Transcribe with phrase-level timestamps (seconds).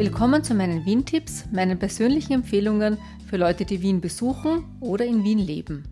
[0.00, 2.96] Willkommen zu meinen Wien-Tipps, meinen persönlichen Empfehlungen
[3.28, 5.84] für Leute, die Wien besuchen oder in Wien leben.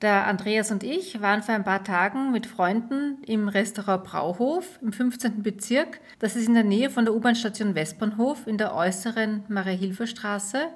[0.00, 4.94] Der Andreas und ich waren vor ein paar Tagen mit Freunden im Restaurant Brauhof im
[4.94, 5.42] 15.
[5.42, 6.00] Bezirk.
[6.18, 10.68] Das ist in der Nähe von der U-Bahn-Station Westbahnhof in der äußeren Maria-Hilfer-Straße.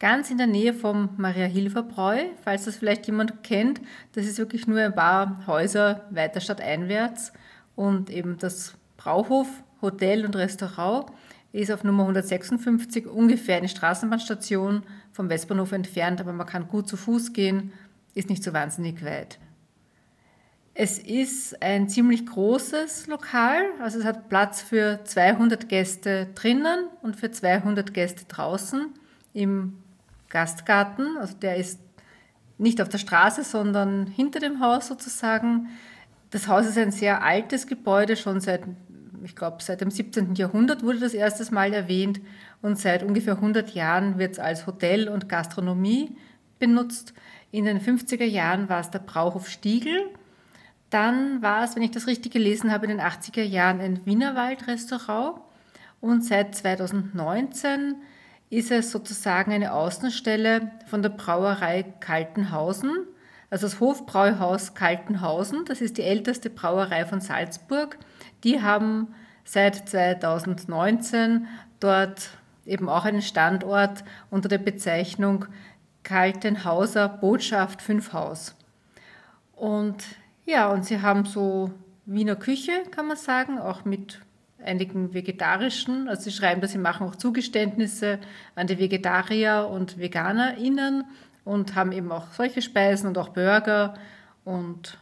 [0.00, 3.80] Ganz in der Nähe vom Maria-Hilfer-Bräu, falls das vielleicht jemand kennt.
[4.14, 7.32] Das ist wirklich nur ein paar Häuser weiter stadteinwärts.
[7.76, 9.48] Und eben das Brauhof,
[9.80, 11.06] Hotel und Restaurant
[11.52, 16.96] ist auf Nummer 156 ungefähr eine Straßenbahnstation vom Westbahnhof entfernt, aber man kann gut zu
[16.96, 17.72] Fuß gehen,
[18.14, 19.38] ist nicht so wahnsinnig weit.
[20.74, 27.16] Es ist ein ziemlich großes Lokal, also es hat Platz für 200 Gäste drinnen und
[27.16, 28.86] für 200 Gäste draußen
[29.34, 29.76] im
[30.30, 31.18] Gastgarten.
[31.18, 31.78] Also der ist
[32.56, 35.68] nicht auf der Straße, sondern hinter dem Haus sozusagen.
[36.32, 38.62] Das Haus ist ein sehr altes Gebäude, schon seit,
[39.22, 40.34] ich glaube, seit dem 17.
[40.34, 42.22] Jahrhundert wurde das erstes Mal erwähnt
[42.62, 46.16] und seit ungefähr 100 Jahren wird es als Hotel und Gastronomie
[46.58, 47.12] benutzt.
[47.50, 50.08] In den 50er Jahren war es der Brauhof Stiegel.
[50.88, 55.38] Dann war es, wenn ich das richtig gelesen habe, in den 80er Jahren ein Wienerwald-Restaurant.
[56.00, 57.96] Und seit 2019
[58.48, 63.06] ist es sozusagen eine Außenstelle von der Brauerei Kaltenhausen.
[63.52, 67.98] Also das Hofbräuhaus Kaltenhausen, das ist die älteste Brauerei von Salzburg.
[68.44, 69.14] Die haben
[69.44, 71.46] seit 2019
[71.78, 72.30] dort
[72.64, 75.44] eben auch einen Standort unter der Bezeichnung
[76.02, 78.56] Kaltenhauser Botschaft 5 Haus.
[79.54, 80.02] Und
[80.46, 81.72] ja, und sie haben so
[82.06, 84.20] Wiener Küche, kann man sagen, auch mit
[84.64, 86.08] einigen vegetarischen.
[86.08, 88.18] Also sie schreiben, dass sie machen auch Zugeständnisse
[88.54, 91.04] an die Vegetarier und VeganerInnen
[91.44, 93.94] und haben eben auch solche Speisen und auch Burger.
[94.44, 94.98] Und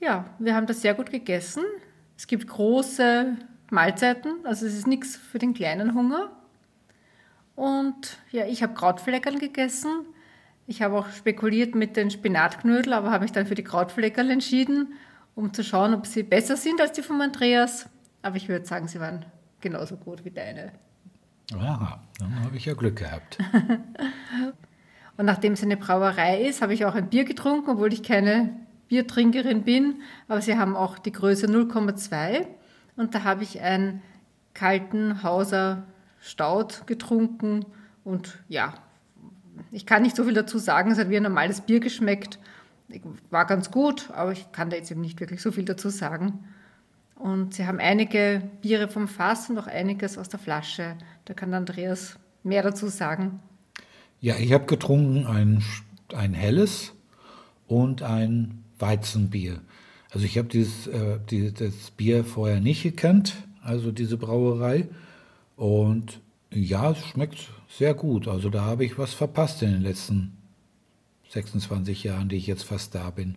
[0.00, 1.64] ja, wir haben das sehr gut gegessen.
[2.16, 3.36] Es gibt große
[3.70, 6.30] Mahlzeiten, also es ist nichts für den kleinen Hunger.
[7.54, 9.90] Und ja, ich habe Krautfleckerl gegessen.
[10.66, 14.94] Ich habe auch spekuliert mit den Spinatknödel, aber habe mich dann für die Krautfleckerl entschieden,
[15.34, 17.88] um zu schauen, ob sie besser sind als die von Andreas.
[18.22, 19.24] Aber ich würde sagen, sie waren
[19.60, 20.72] genauso gut wie deine.
[21.50, 23.38] Ja, dann habe ich ja Glück gehabt.
[25.18, 28.56] Und nachdem es eine Brauerei ist, habe ich auch ein Bier getrunken, obwohl ich keine
[28.86, 30.00] Biertrinkerin bin.
[30.28, 32.46] Aber sie haben auch die Größe 0,2.
[32.96, 34.00] Und da habe ich einen
[34.54, 35.82] kalten Hauser
[36.20, 37.66] Stout getrunken.
[38.04, 38.74] Und ja,
[39.72, 40.92] ich kann nicht so viel dazu sagen.
[40.92, 42.38] Es hat wie ein normales Bier geschmeckt.
[43.30, 46.44] War ganz gut, aber ich kann da jetzt eben nicht wirklich so viel dazu sagen.
[47.16, 50.94] Und sie haben einige Biere vom Fass und auch einiges aus der Flasche.
[51.24, 53.40] Da kann Andreas mehr dazu sagen.
[54.20, 55.62] Ja, ich habe getrunken ein,
[56.12, 56.92] ein helles
[57.68, 59.60] und ein Weizenbier.
[60.10, 64.88] Also ich habe dieses, äh, dieses Bier vorher nicht gekannt, also diese Brauerei.
[65.56, 66.20] Und
[66.50, 68.26] ja, es schmeckt sehr gut.
[68.26, 70.36] Also da habe ich was verpasst in den letzten
[71.30, 73.36] 26 Jahren, die ich jetzt fast da bin.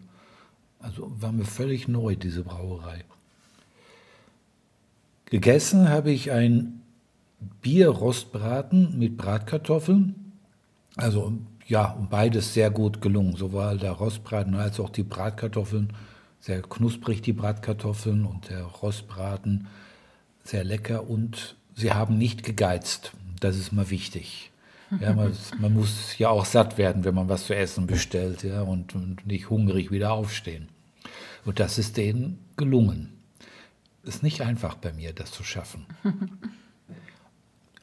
[0.79, 3.03] Also war mir völlig neu, diese Brauerei.
[5.25, 6.81] Gegessen habe ich ein
[7.61, 10.20] Bierrostbraten mit Bratkartoffeln
[10.95, 11.33] also
[11.67, 15.93] ja, beides sehr gut gelungen, sowohl der Rostbraten als auch die Bratkartoffeln.
[16.39, 19.67] Sehr knusprig die Bratkartoffeln und der Rostbraten
[20.43, 23.13] sehr lecker und sie haben nicht gegeizt.
[23.39, 24.51] Das ist mal wichtig.
[24.99, 28.61] Ja, man, man, muss ja auch satt werden, wenn man was zu essen bestellt ja,
[28.61, 30.67] und, und nicht hungrig wieder aufstehen.
[31.45, 33.13] Und das ist denen gelungen.
[34.03, 35.85] Ist nicht einfach bei mir, das zu schaffen.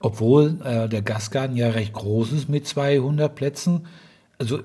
[0.01, 3.87] Obwohl äh, der Gastgarten ja recht groß ist mit 200 Plätzen.
[4.39, 4.61] Also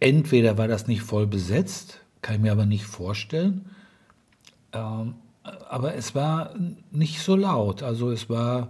[0.00, 3.66] entweder war das nicht voll besetzt, kann ich mir aber nicht vorstellen.
[4.72, 5.14] Ähm,
[5.68, 6.54] aber es war
[6.90, 7.82] nicht so laut.
[7.82, 8.68] Also es war,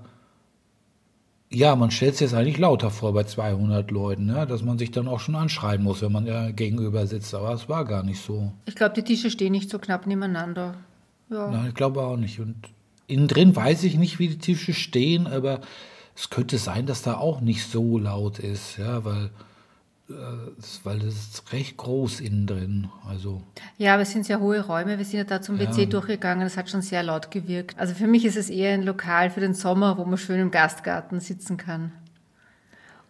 [1.49, 4.91] ja, man stellt es jetzt eigentlich lauter vor bei 200 Leuten, ja, dass man sich
[4.91, 7.35] dann auch schon anschreien muss, wenn man ja gegenüber sitzt.
[7.35, 8.53] Aber es war gar nicht so.
[8.67, 10.75] Ich glaube, die Tische stehen nicht so knapp nebeneinander.
[11.29, 11.51] Ja.
[11.51, 12.41] Nein, ich glaube auch nicht.
[12.41, 12.57] Und
[13.07, 15.61] innen drin weiß ich nicht, wie die Tische stehen, aber
[16.21, 19.31] es könnte sein, dass da auch nicht so laut ist, ja, weil
[20.11, 20.13] äh,
[20.85, 22.89] weil es ist recht groß innen drin.
[23.09, 23.43] Also.
[23.79, 24.99] Ja, aber es sind sehr hohe Räume.
[24.99, 25.71] Wir sind ja da zum ja.
[25.71, 26.45] WC durchgegangen.
[26.45, 27.79] Das hat schon sehr laut gewirkt.
[27.79, 30.51] Also für mich ist es eher ein Lokal für den Sommer, wo man schön im
[30.51, 31.93] Gastgarten sitzen kann.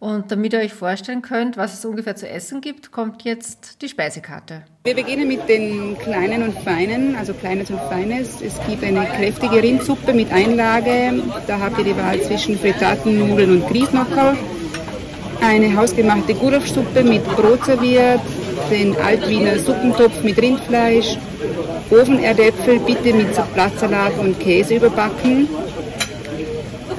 [0.01, 3.87] Und damit ihr euch vorstellen könnt, was es ungefähr zu essen gibt, kommt jetzt die
[3.87, 4.63] Speisekarte.
[4.83, 8.41] Wir beginnen mit den kleinen und feinen, also kleines und feines.
[8.41, 11.21] Es gibt eine kräftige Rindsuppe mit Einlage.
[11.45, 14.35] Da habt ihr die Wahl zwischen Frittaten, Nudeln und Grießnockerl.
[15.39, 18.21] Eine hausgemachte Gulaschsuppe mit Brot serviert,
[18.71, 21.15] den Altwiener Suppentopf mit Rindfleisch,
[21.91, 25.47] Ofenerdäpfel bitte mit Blattsalat und Käse überbacken.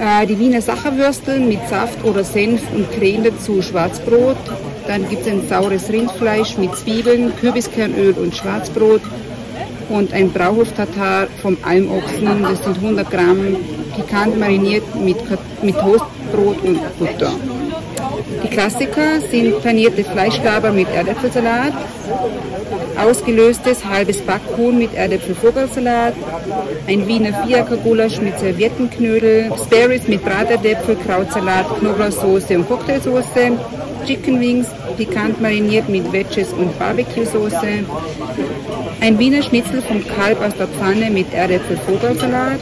[0.03, 4.37] Äh, die Wiener Sacherwürstel mit Saft oder Senf und Creme dazu Schwarzbrot.
[4.89, 9.03] Dann gibt es ein saures Rindfleisch mit Zwiebeln, Kürbiskernöl und Schwarzbrot
[9.91, 12.43] und ein Brauhof-Tatar vom Almochsen.
[12.43, 13.57] Das sind 100 Gramm
[13.95, 15.19] pikant mariniert mit,
[15.63, 17.31] mit Toastbrot und Butter.
[18.43, 21.75] Die Klassiker sind panierte Fleischlaber mit Erdäpfelsalat,
[22.99, 26.15] ausgelöstes halbes Backhuhn mit Erdäpfelvogelsalat,
[26.87, 33.53] ein Wiener Fiaker-Gulasch mit Serviettenknödel, Sparrows mit Braterdäpfel, Krautsalat, Knoblauchsoße und Cocktailsoße,
[34.07, 34.67] Chicken Wings,
[34.97, 37.85] pikant mariniert mit Wedges und Barbecue-Soße,
[39.01, 42.61] ein Wiener Schnitzel vom Kalb aus der Pfanne mit Erdäpfel-Vogelsalat,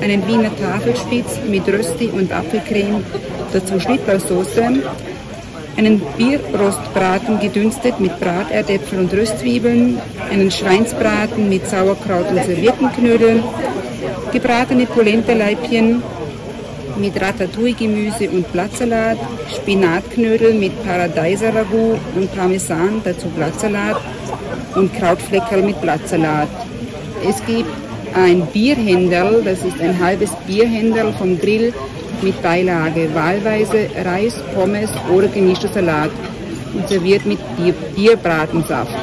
[0.00, 3.04] einen Wiener Tafelspitz mit Rösti und Apfelcreme,
[3.52, 4.82] dazu Schnittlauchsoße,
[5.76, 9.98] einen Bierrostbraten gedünstet mit Braterdäpfel und Röstzwiebeln,
[10.30, 13.42] einen Schweinsbraten mit Sauerkraut und Serviettenknödel,
[14.32, 16.02] gebratene Polentaleibchen
[16.98, 19.18] mit Ratatouille-Gemüse und Blattsalat,
[19.54, 23.96] Spinatknödel mit Paradeiser-Ragout und Parmesan, dazu Blattsalat
[24.74, 26.48] und Krautfleckerl mit Blattsalat.
[27.28, 27.68] Es gibt
[28.14, 31.74] ein Bierhändel, das ist ein halbes Bierhändel vom Grill
[32.22, 36.10] mit Beilage, wahlweise Reis, Pommes oder gemischter Salat
[36.74, 38.94] und serviert mit Bier, Bierbratensaft.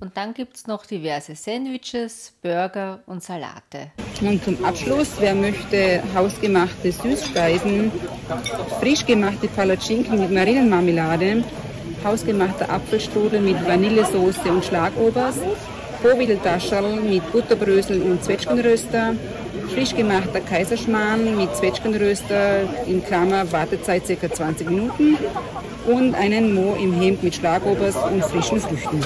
[0.00, 3.92] Und dann gibt es noch diverse Sandwiches, Burger und Salate.
[4.20, 7.90] Und zum Abschluss, wer möchte hausgemachte Süßspeisen,
[8.80, 11.42] frisch gemachte Palatschinken mit Marillenmarmelade,
[12.04, 15.36] hausgemachter Apfelstrudel mit Vanillesoße und Schlagobers,
[16.02, 19.14] Bovidel-Tascherl mit Butterbrösel und Zwetschgenröster,
[19.74, 24.32] frisch gemachter Kaiserschmarrn mit Zwetschgenröster, in Klammer Wartezeit ca.
[24.32, 25.18] 20 Minuten
[25.88, 29.04] und einen Mo im Hemd mit Schlagobers und frischen Früchten.